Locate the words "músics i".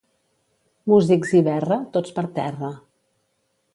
0.93-1.41